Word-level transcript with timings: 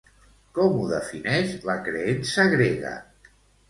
Com 0.57 0.79
ho 0.79 0.85
defineix 0.93 1.53
la 1.71 1.79
creença 1.91 2.51
grega? 2.59 2.99